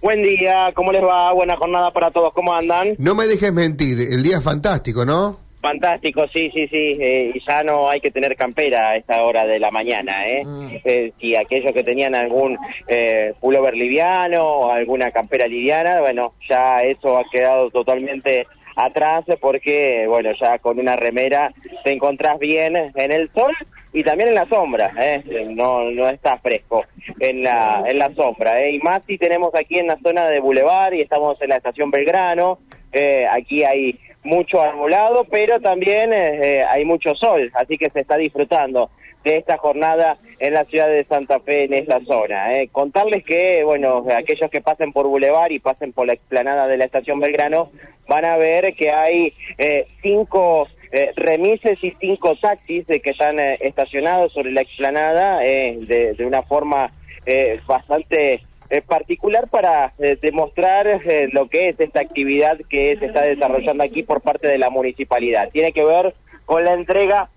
[0.00, 1.32] Buen día, ¿cómo les va?
[1.32, 2.94] Buena jornada para todos, ¿cómo andan?
[2.98, 5.40] No me dejes mentir, el día es fantástico, ¿no?
[5.60, 9.44] Fantástico, sí, sí, sí, eh, y ya no hay que tener campera a esta hora
[9.44, 10.44] de la mañana, ¿eh?
[10.44, 10.68] Mm.
[10.84, 12.56] Eh, si aquellos que tenían algún
[12.86, 18.46] eh, pullover liviano o alguna campera liviana, bueno, ya eso ha quedado totalmente
[18.78, 21.52] atrás porque, bueno, ya con una remera
[21.82, 23.52] te encontrás bien en el sol
[23.92, 25.22] y también en la sombra, ¿eh?
[25.50, 26.84] no, no está fresco
[27.18, 28.62] en la, en la sombra.
[28.62, 28.72] ¿eh?
[28.72, 31.90] Y más si tenemos aquí en la zona de Boulevard y estamos en la estación
[31.90, 32.60] Belgrano,
[32.92, 38.16] eh, aquí hay mucho arbolado, pero también eh, hay mucho sol, así que se está
[38.16, 38.90] disfrutando
[39.24, 42.52] de esta jornada en la ciudad de Santa Fe, en esta zona.
[42.56, 42.68] ¿eh?
[42.70, 46.84] Contarles que, bueno, aquellos que pasen por Boulevard y pasen por la explanada de la
[46.84, 47.70] estación Belgrano,
[48.06, 53.38] van a ver que hay eh, cinco eh, remises y cinco taxis de que están
[53.38, 56.92] eh, estacionados sobre la explanada eh, de, de una forma
[57.26, 61.00] eh, bastante eh, particular para eh, demostrar
[61.32, 65.50] lo que es esta actividad que se está desarrollando aquí por parte de la municipalidad.
[65.50, 66.14] Tiene que ver
[66.46, 67.28] con la entrega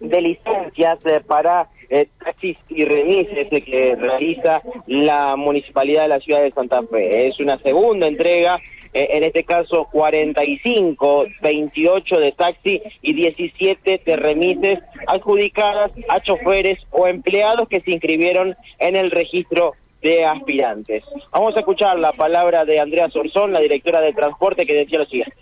[0.00, 6.20] de licencias eh, para eh, taxis y remises eh, que realiza la municipalidad de la
[6.20, 7.28] ciudad de Santa Fe.
[7.28, 8.60] Es una segunda entrega,
[8.94, 14.78] eh, en este caso 45, 28 de taxi y 17 de remises
[15.08, 21.04] adjudicadas a choferes o empleados que se inscribieron en el registro de aspirantes.
[21.32, 25.06] Vamos a escuchar la palabra de Andrea Sorzón, la directora de transporte, que decía lo
[25.06, 25.34] siguiente.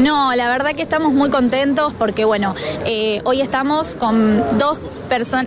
[0.00, 4.78] No, la verdad que estamos muy contentos porque, bueno, eh, hoy estamos con dos,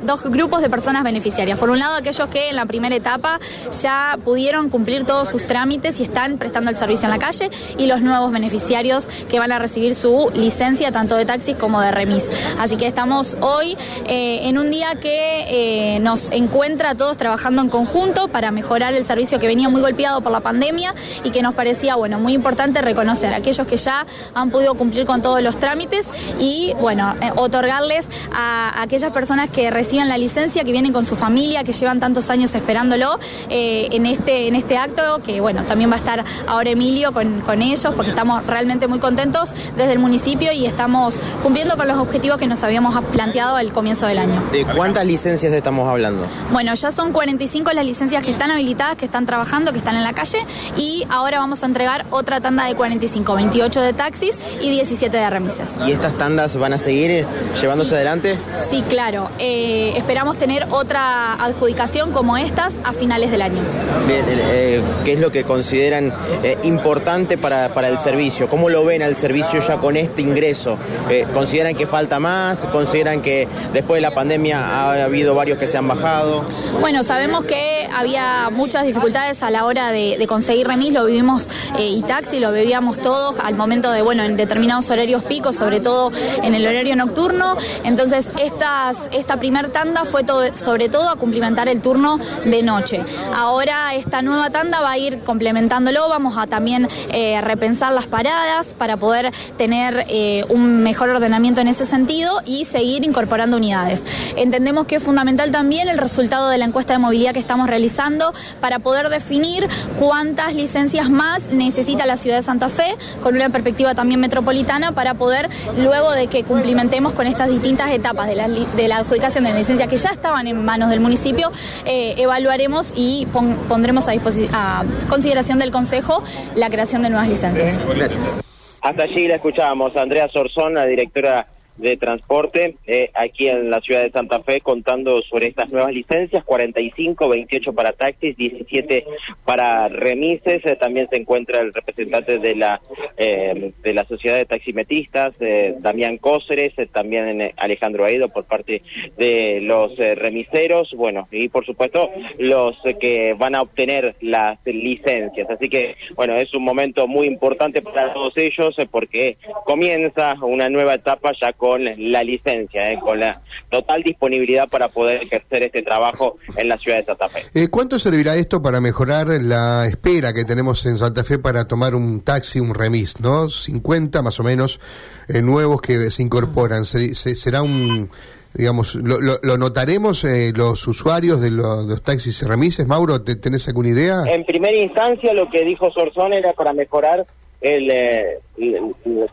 [0.03, 1.57] dos grupos de personas beneficiarias.
[1.57, 3.39] Por un lado, aquellos que en la primera etapa
[3.81, 7.85] ya pudieron cumplir todos sus trámites y están prestando el servicio en la calle, y
[7.85, 12.25] los nuevos beneficiarios que van a recibir su licencia tanto de taxis como de remis.
[12.59, 17.61] Así que estamos hoy eh, en un día que eh, nos encuentra a todos trabajando
[17.61, 20.93] en conjunto para mejorar el servicio que venía muy golpeado por la pandemia
[21.23, 25.05] y que nos parecía, bueno, muy importante reconocer a aquellos que ya han podido cumplir
[25.05, 26.07] con todos los trámites
[26.39, 31.05] y, bueno, eh, otorgarles a, a aquellas personas que reciban la licencia, que vienen con
[31.05, 35.63] su familia, que llevan tantos años esperándolo eh, en, este, en este acto, que, bueno,
[35.63, 39.93] también va a estar ahora Emilio con, con ellos, porque estamos realmente muy contentos desde
[39.93, 44.19] el municipio y estamos cumpliendo con los objetivos que nos habíamos planteado al comienzo del
[44.19, 44.41] año.
[44.51, 46.25] ¿De cuántas licencias estamos hablando?
[46.51, 50.03] Bueno, ya son 45 las licencias que están habilitadas, que están trabajando, que están en
[50.03, 50.39] la calle
[50.77, 55.29] y ahora vamos a entregar otra tanda de 45, 28 de taxis y 17 de
[55.29, 55.69] remises.
[55.87, 57.25] ¿Y estas tandas van a seguir
[57.61, 58.37] llevándose adelante?
[58.69, 59.29] Sí, claro.
[59.39, 63.61] Eh, esperamos tener otra adjudicación como estas a finales del año.
[64.07, 66.13] Bien, eh, ¿Qué es lo que consideran
[66.43, 68.49] eh, importante para, para el servicio?
[68.49, 70.77] ¿Cómo lo ven al servicio ya con este ingreso?
[71.09, 72.65] Eh, ¿Consideran que falta más?
[72.65, 76.43] ¿Consideran que después de la pandemia ha habido varios que se han bajado?
[76.81, 81.49] Bueno, sabemos que había muchas dificultades a la hora de, de conseguir remis, lo vivimos
[81.77, 85.79] eh, y taxi, lo vivíamos todos al momento de, bueno, en determinados horarios picos, sobre
[85.79, 86.11] todo
[86.43, 87.55] en el horario nocturno.
[87.83, 90.25] Entonces, estas, esta primer tanda fue
[90.55, 93.05] sobre todo a cumplimentar el turno de noche.
[93.35, 98.73] Ahora esta nueva tanda va a ir complementándolo, vamos a también eh, repensar las paradas
[98.73, 104.03] para poder tener eh, un mejor ordenamiento en ese sentido y seguir incorporando unidades.
[104.35, 108.33] Entendemos que es fundamental también el resultado de la encuesta de movilidad que estamos realizando
[108.61, 109.67] para poder definir
[109.99, 115.13] cuántas licencias más necesita la ciudad de Santa Fe con una perspectiva también metropolitana para
[115.13, 119.49] poder, luego de que cumplimentemos con estas distintas etapas de la, de la adjudicación de
[119.51, 121.51] la licencia que ya estaban en manos del municipio,
[121.85, 124.13] eh, evaluaremos y pon- pondremos a,
[124.53, 126.23] a consideración del Consejo
[126.55, 127.79] la creación de nuevas licencias.
[127.95, 128.41] Gracias.
[128.81, 131.47] Hasta allí la escuchábamos, Andrea Sorzón, la directora
[131.79, 136.43] de transporte eh, aquí en la ciudad de Santa Fe contando sobre estas nuevas licencias,
[136.43, 139.05] 45, 28 para taxis, 17
[139.45, 142.81] para remises, Eh, también se encuentra el representante de la
[143.17, 148.81] eh, de la sociedad de taximetristas, eh, Damián Cóceres, también Alejandro Aido por parte
[149.17, 155.69] de los remiseros, bueno, y por supuesto los que van a obtener las licencias, así
[155.69, 161.31] que bueno, es un momento muy importante para todos ellos porque comienza una nueva etapa
[161.39, 166.67] ya con la licencia, eh, con la total disponibilidad para poder ejercer este trabajo en
[166.69, 167.43] la ciudad de Santa Fe.
[167.53, 171.95] Eh, ¿Cuánto servirá esto para mejorar la espera que tenemos en Santa Fe para tomar
[171.95, 173.49] un taxi, un remis, ¿no?
[173.49, 174.79] 50 más o menos
[175.27, 176.85] eh, nuevos que se incorporan.
[176.85, 178.09] Se- se- ¿Será un,
[178.53, 182.87] digamos, lo, lo- lo notaremos eh, los usuarios de, lo- de los taxis y remises?
[182.87, 184.23] Mauro, ¿te- ¿tenés alguna idea?
[184.27, 187.25] En primera instancia lo que dijo Sorzón era para mejorar
[187.61, 188.81] el, eh, l-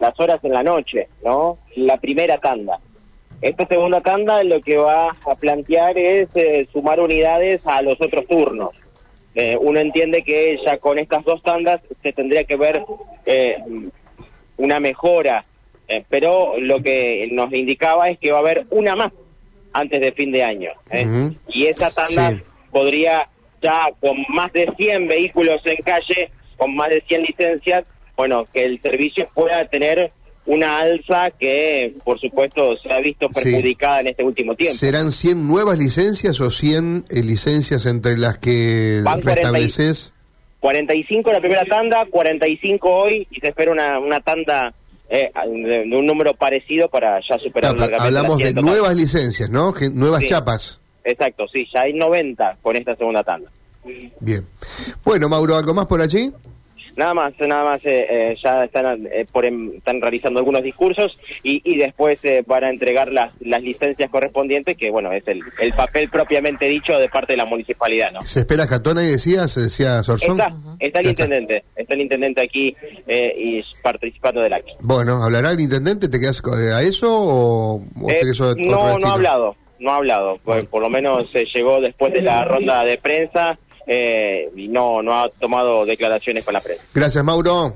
[0.00, 1.58] las horas en la noche, ¿no?
[1.76, 2.78] La primera tanda.
[3.42, 8.26] Esta segunda tanda lo que va a plantear es eh, sumar unidades a los otros
[8.26, 8.70] turnos.
[9.34, 12.82] eh, uno entiende que ya con estas dos tandas se tendría que ver
[13.26, 13.58] eh,
[14.56, 15.44] una mejora,
[15.88, 19.12] eh, pero lo que nos indicaba es que va a haber una más
[19.74, 20.70] antes de fin de año.
[20.90, 21.30] ¿eh?
[21.48, 22.38] Y esa tanda Sí.
[22.70, 23.28] podría
[23.62, 27.84] ya con más de 100 vehículos en calle, con más de 100 licencias,
[28.16, 30.12] bueno, que el servicio pueda tener
[30.46, 33.42] una alza que, por supuesto, se ha visto Sí.
[33.42, 34.76] perjudicada en este último tiempo.
[34.78, 40.14] ¿Serán 100 nuevas licencias o 100 eh, licencias entre las que Van 40 y- restableces?
[40.60, 44.72] 45 la primera tanda, 45 hoy y se espera una, una tanda
[45.08, 48.70] eh, de, de un número parecido para ya superar Claro, largamente hablamos de 100 total.
[48.70, 49.72] nuevas licencias, ¿no?
[49.72, 50.28] Que, nuevas Sí.
[50.28, 50.80] chapas.
[51.04, 53.50] Exacto, sí, ya hay 90 con esta segunda tanda.
[54.20, 54.44] Bien.
[55.04, 56.32] Bueno, Mauro, ¿algo más por allí?
[56.96, 61.18] Nada más, nada más, eh, eh, ya están, eh, por em- están realizando algunos discursos
[61.42, 65.42] y, y después eh, van a entregar las, las licencias correspondientes, que bueno, es el,
[65.60, 68.22] el papel propiamente dicho de parte de la municipalidad, ¿no?
[68.22, 70.40] ¿Se espera Jatona y decía, se decía Sorzón?
[70.40, 70.48] Está,
[70.80, 71.24] está el está.
[71.24, 72.74] intendente, está el intendente aquí
[73.06, 74.72] eh, y participando del acto.
[74.80, 76.08] Bueno, ¿hablará el intendente?
[76.08, 79.12] ¿Te quedas eh, a eso o, o Eh, te quedas a otro no, no ha
[79.12, 80.38] hablado, no ha hablado.
[80.38, 85.02] Por, por lo menos se llegó después de la ronda de prensa eh, y no,
[85.02, 86.84] no ha tomado declaraciones con la prensa.
[86.92, 87.74] Gracias, Mauro.